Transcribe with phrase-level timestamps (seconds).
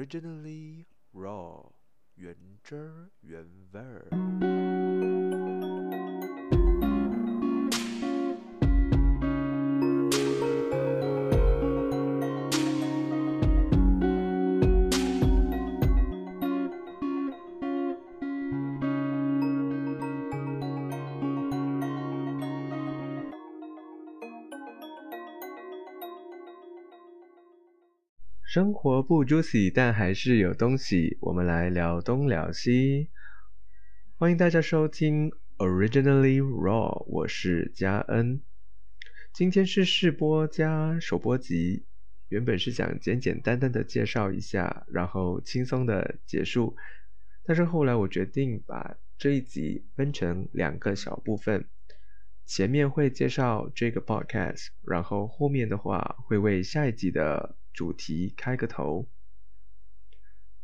[0.00, 1.70] Originally raw，
[2.14, 4.59] 原汁原味儿。
[28.53, 31.17] 生活不 juicy，但还是有东西。
[31.21, 33.09] 我们来聊东聊西，
[34.17, 38.41] 欢迎大家收听 Originally Raw，我是嘉恩。
[39.31, 41.85] 今天是试播加首播集，
[42.27, 46.75] 原本是想简简单单的介绍一下，然后轻松的结束。
[47.45, 51.69] 但是后来我决定把这一集分成两个小部分，
[52.45, 57.55] 前面会介绍这个 podcast，然后后面的话会为下一集的。
[57.73, 59.07] 主题开个头，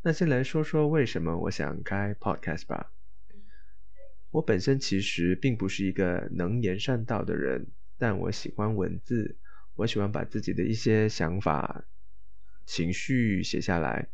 [0.01, 2.93] 那先来说说为什么我想开 podcast 吧。
[4.31, 9.37] 我本身其实并不是一个能言善道的人，但我喜欢文字，
[9.75, 11.85] 我喜欢把自己的一些想法、
[12.65, 14.09] 情绪写下来。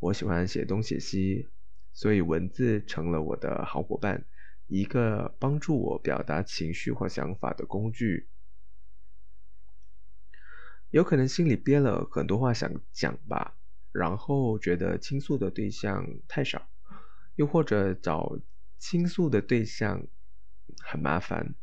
[0.00, 1.48] 我喜欢写东写西，
[1.92, 4.26] 所以文字成了我的好伙伴，
[4.66, 8.28] 一个帮助我表达情绪或想法的工具。
[10.94, 13.56] 有可能心里憋了很多话想讲吧，
[13.90, 16.68] 然后觉得倾诉的对象太少，
[17.34, 18.38] 又或者找
[18.78, 20.06] 倾诉的对象
[20.78, 21.56] 很麻烦，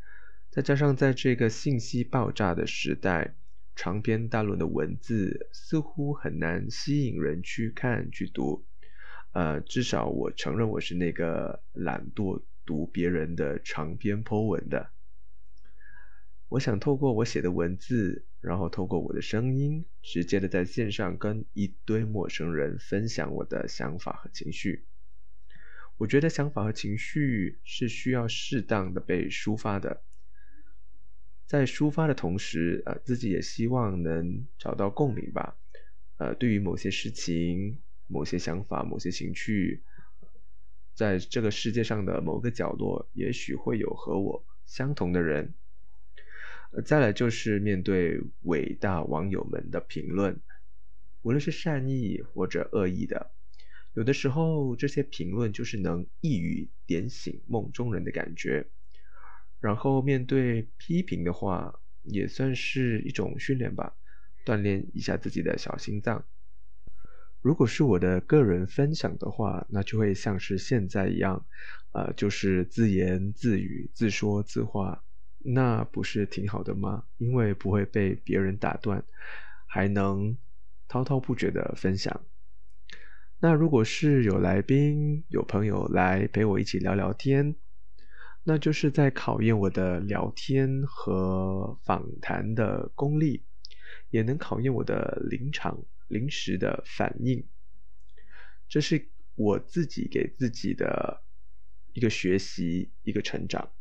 [0.49, 3.37] 再加上在这个信息爆炸的时代，
[3.73, 8.65] 长篇大论的文字似乎很难吸引人去看去读。
[9.31, 14.91] 呃，至少我承认我是那个懒惰读别人的长篇 Po 文的。
[16.51, 18.25] 我想透过我写的文字。
[18.41, 24.87] 然后透过我的声音，直接的在线上跟一堆陌生人分享我的想法和情绪。
[25.97, 30.01] 我觉得想法和情绪是需要适当的被抒发的，
[31.45, 35.55] 在抒发的同时，呃，自己也希望能找到共鸣吧。
[36.17, 39.83] 呃，对于某些事情、某些想法、某些情绪，
[40.95, 45.53] 在这个世界上的某个角落，也许会有和我相同的人。
[46.85, 50.41] 再来就是面对伟大网友们的评论，
[51.21, 53.33] 无论是善意或者恶意的，
[53.93, 58.69] 有的时候这些评论就是能一语点醒梦中人的感觉。
[59.59, 63.97] 然后面对批评的话，也算是一种训练吧，
[64.45, 66.25] 锻炼一下自己的小心脏。
[67.41, 71.45] 如果是我的个人分享的话，那就会像是现在一样，
[71.91, 75.03] 呃，就是自言自语、自说自话。
[75.43, 77.05] 那不是挺好的吗？
[77.17, 79.03] 因为不会被别人打断，
[79.65, 80.37] 还能
[80.87, 82.25] 滔滔不绝的分享。
[83.39, 87.55] 那如果是有来宾、有朋友来陪我一起聊聊天，
[88.43, 93.43] 那就是在考验我的聊天和访谈的功力，
[94.09, 97.43] 也能考验我的临场、临时的反应。
[98.69, 101.23] 这是我自己给自己的
[101.93, 103.71] 一个学习，一个成长。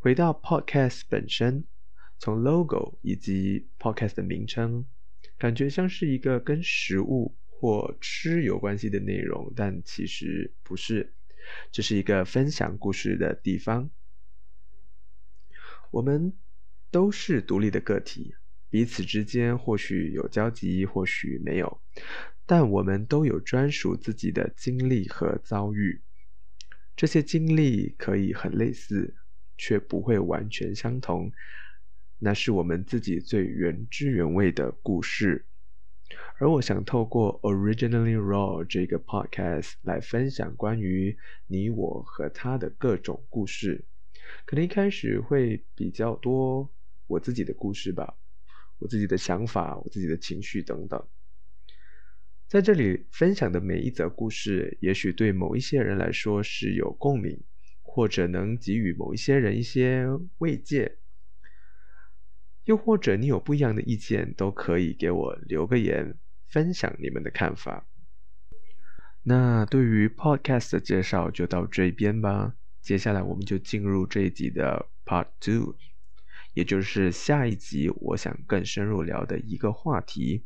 [0.00, 1.64] 回到 Podcast 本身，
[2.18, 4.86] 从 logo 以及 Podcast 的名称，
[5.36, 11.14] 感觉像是一个跟食物或吃有关系的内容，但其实不是。
[11.72, 13.90] 这是一个分享故事的地方。
[15.90, 16.32] 我们
[16.92, 18.36] 都是独立的个体，
[18.70, 21.82] 彼此之间或许有交集，或许没有，
[22.46, 26.02] 但我们都有专属自己的经历和遭遇。
[26.94, 29.16] 这些经历可以很类似。
[29.58, 31.30] 却不会完全相同，
[32.18, 35.44] 那是我们自己最原汁原味的故事。
[36.38, 43.84] 而我想透过 Originally Raw 这个 podcast 来分享关于你我和他的各种故事。
[44.46, 46.70] 可能一开始会比较多
[47.08, 48.14] 我自己的故事吧，
[48.78, 51.04] 我自己的想法，我自己的情绪等等。
[52.46, 57.42] 在这里分享的每一则故事，也许对某一些人来说是有共鸣。
[57.98, 60.06] 或者能给予某一些人一些
[60.38, 60.98] 慰藉，
[62.62, 66.16] 又或者你有不一样的意见，都可以给我留个言，
[66.46, 67.88] 分享你们的看法。
[69.24, 75.74] 那对于 Podcast 的介绍就到这边吧，接下来我们就进入这一集的 Part Two，
[76.54, 80.44] 也就是下一集我想更深入聊的一个话题。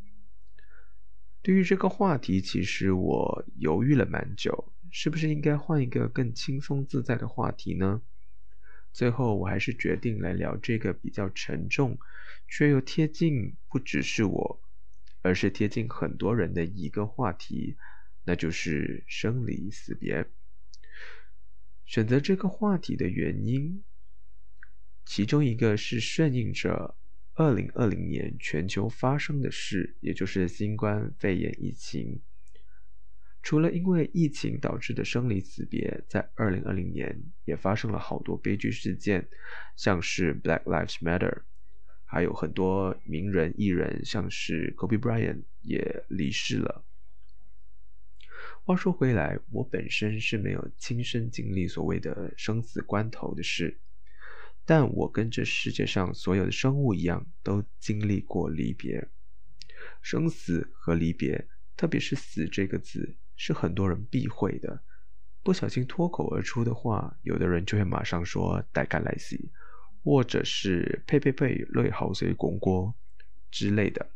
[1.42, 4.71] 对于这个话题，其实我犹豫了蛮久。
[4.94, 8.02] 是不是应该换一个更轻松自在的话题呢？
[8.92, 11.98] 最后，我还是决定来聊这个比较沉重，
[12.46, 14.60] 却又贴近不只是我，
[15.22, 17.78] 而是贴近很多人的一个话题，
[18.24, 20.26] 那就是生离死别。
[21.86, 23.82] 选择这个话题的原因，
[25.06, 26.94] 其中一个是顺应着
[27.36, 32.20] 2020年全球发生的事，也就是新冠肺炎疫情。
[33.42, 39.28] 除了因为疫情导致的生离死别，在2020年也发生了好多悲剧事件，
[39.76, 41.42] 像是 Black Lives Matter。
[42.04, 46.84] 还有很多名人艺人，像是 Kobe Bryant 也离世了。
[48.64, 53.80] 话说回来，我本身是没有亲身经历所谓的生死关头的事，
[54.64, 59.08] 但我跟这世界上所有的生物一样，都经历过离别。
[60.00, 64.82] 生死和离别，特别是“死”这个字，是很多人避讳的。
[65.42, 69.36] 不小心脱口而出的话，有的人就会马上说“大概来死”。
[70.04, 72.92] 或者是呸呸呸，泪好水滚锅
[73.52, 74.10] 之类的。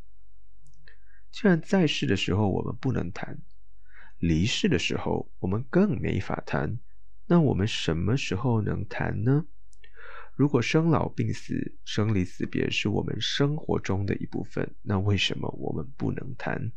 [1.31, 3.39] 既然在世的时候我们不能谈，
[4.19, 6.81] 离世的时候我们更没法谈，
[7.27, 9.47] 那我们什么时候能谈呢？
[10.35, 16.73] 如果生老病死、生离死别是我们生活中的一部分，那为什么我们不能谈？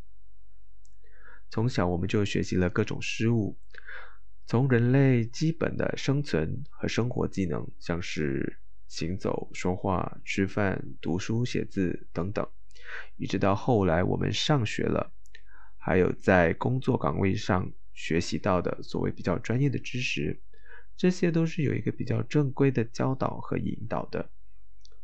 [1.50, 3.58] 从小我们就学习了各种事物，
[4.46, 8.56] 从人类基本的生存和生活技能，像是。
[8.90, 12.44] 行走、说话、吃饭、读书、写字等等，
[13.14, 15.12] 一直到后来我们上学了，
[15.78, 20.42] 还有在工作岗位上学习到的所谓比较专业的知识，
[20.96, 24.28] 这些都是有一个比较正规的教导和引导的。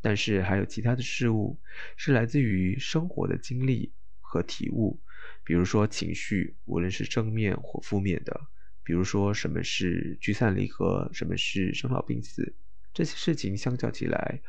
[0.00, 1.60] 但是还有其他的事物
[1.96, 5.00] 是来自于生活的经历和体悟，
[5.46, 8.48] 比如说情绪，无论是正面或负面的，
[8.82, 12.56] 比如说什么是聚散离合，什么是生老病死。
[12.92, 14.42] 这些事情相较起来，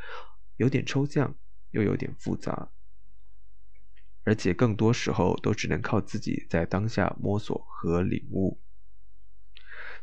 [0.56, 1.38] 有点抽象，
[1.70, 2.72] 又有点复杂，
[4.24, 8.60] 而且更多时候都只能靠自己在当下摸索和领悟。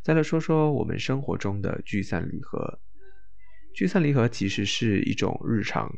[0.00, 2.79] 再来说说我们生活中的聚散离合。
[3.73, 5.93] 聚散离合其实是一种日常，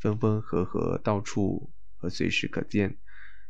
[0.00, 2.96] 分分合合，到处和随时可见，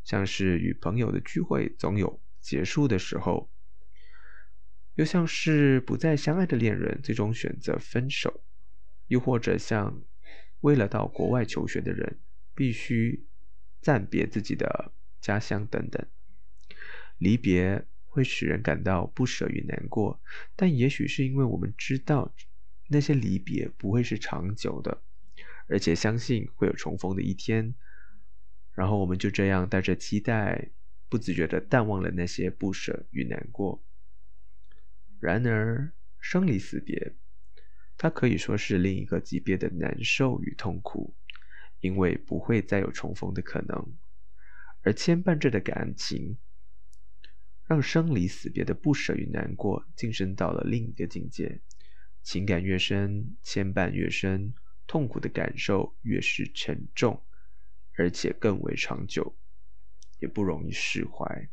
[0.03, 3.51] 像是与朋友的聚会总有结束的时候。
[4.97, 8.43] 又像是不再相爱的恋人，最终选择分手；
[9.07, 10.03] 又或者像
[10.61, 12.21] 为了到国外求学的人，
[12.55, 13.25] 必须
[13.81, 16.05] 暂别自己的家乡等等。
[17.17, 20.21] 离别会使人感到不舍与难过，
[20.55, 22.35] 但也许是因为我们知道
[22.89, 25.03] 那些离别不会是长久的，
[25.69, 27.75] 而且相信会有重逢的一天，
[28.73, 30.71] 然后我们就这样带着期待，
[31.09, 33.83] 不自觉地淡忘了那些不舍与难过。
[35.19, 37.15] 然而，生离死别，
[37.99, 41.15] 它可以说是另一个级别的难受与痛苦，
[41.81, 43.93] 因为不会再有重逢的可能。
[44.83, 46.39] 而牵绊着的感情，
[47.67, 51.61] 让生离死别的不舍与难过晋升到了另一个境界。
[52.23, 54.55] 情感越深，牵绊越深，
[54.87, 57.23] 痛苦的感受越是沉重，
[58.01, 59.37] 而且更为长久，
[60.21, 61.51] 也不容易释怀。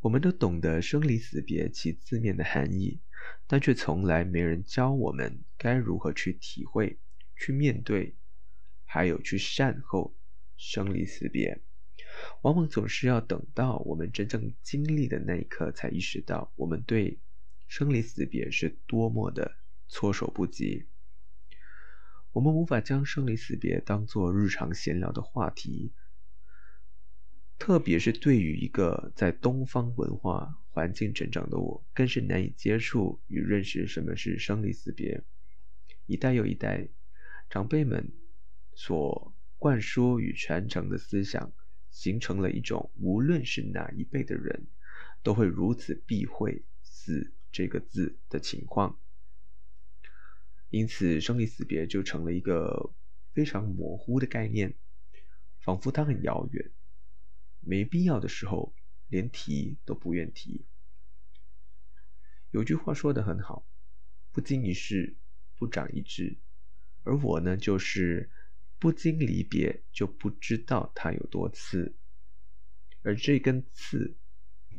[0.00, 2.98] 我们都懂得生离死别其字面的含义，
[3.46, 6.98] 但却从来没人教我们该如何去体会、
[7.36, 8.14] 去面对，
[8.86, 10.16] 还有去善后
[10.56, 11.60] 生离死别。
[12.40, 17.18] 往往总是要等到我们真正经历的那一刻，才意识到我们对
[17.68, 20.86] 生离死别是多么的措手不及。
[22.32, 25.92] 我们无法将生离死别当作日常闲聊的话题。
[27.58, 35.22] 特别是对于一个在东方文化环境成长的我，更是难以接触与认识什么是生离死别。
[36.06, 36.88] 一代又一代
[37.50, 38.10] 长辈们
[38.74, 41.52] 所灌输与传承的思想，
[41.90, 44.66] 形成了一种无论是哪一辈的人，
[45.22, 48.98] 都会如此避讳“死”这个字的情况。
[50.72, 52.94] 因此，生离死别就成了一个
[53.34, 54.74] 非常模糊的概念，
[55.60, 56.70] 仿佛它很遥远。
[57.60, 58.74] 没必要的时候，
[59.08, 60.64] 连提都不愿提。
[62.52, 63.66] 有句话说的很好
[64.32, 65.18] ：“不经一事，
[65.56, 66.38] 不长一智。”
[67.04, 68.30] 而我呢，就是
[68.78, 71.94] 不经离别，就不知道它有多刺。
[73.02, 74.16] 而这根刺，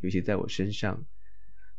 [0.02, 1.06] 尤其在我身上，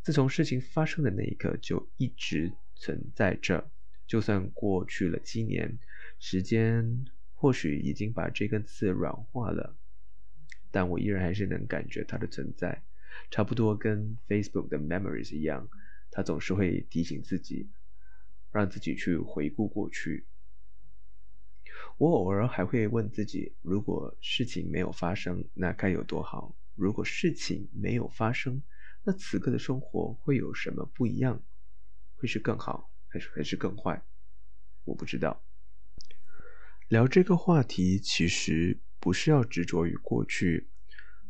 [0.02, 3.72] 自从事情发生的那一刻就一直存在着。
[4.06, 5.78] 就算过去了七年，
[6.18, 9.76] 时间或许已经把这根刺软化了。
[10.70, 12.82] 但我依然还是能感觉它的存在，
[13.30, 15.68] 差不多跟 Facebook 的 Memories 一样，
[16.10, 17.70] 它总是会提醒自己，
[18.50, 20.26] 让自己去回顾过去。
[21.96, 26.56] 我偶尔还会问自己：如果事情没有发生，那该有多好？
[26.74, 28.60] 如果事情没有发生，
[29.04, 31.40] 那此刻的生活会有什么不一样？
[32.16, 34.02] 会是更好，还是还是更坏？
[34.86, 35.44] 我不知道。
[36.88, 40.68] 聊这个话题，其实不是要执着于过去，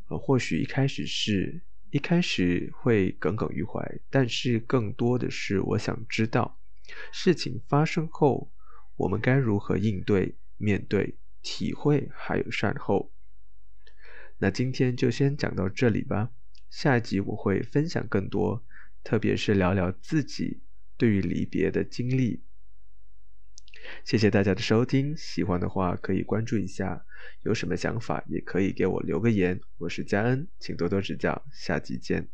[0.09, 1.61] 呃，或许一开始是
[1.91, 6.59] 一开始会耿耿于怀，但是更多的是我想知道，
[7.13, 8.51] 事情发生后，
[8.97, 13.13] 我们该如何应对、面对、体会，还有善后。
[14.39, 16.31] 那今天就先讲到这里吧，
[16.71, 18.65] 下一集我会分享更多，
[19.03, 20.63] 特别是聊聊自己
[20.97, 22.43] 对于离别的经历。
[24.05, 27.05] 谢谢大家的收听，喜欢的话可以关注一下，
[27.43, 29.61] 有什么想法也可以给我留个言。
[29.79, 32.29] 我是佳恩，请多多指教，下集见。